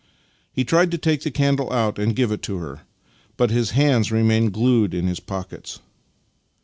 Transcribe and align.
He 0.51 0.63
tried 0.63 0.89
to 0.89 0.97
take 0.97 1.21
the 1.21 1.29
candle 1.29 1.71
out 1.71 1.99
and 1.99 2.15
give 2.15 2.31
it 2.31 2.41
to 2.41 2.57
her, 2.57 2.79
but 3.37 3.51
his 3.51 3.69
hands 3.69 4.11
remained 4.11 4.51
glued 4.51 4.95
in 4.95 5.05
his 5.05 5.19
pockets. 5.19 5.79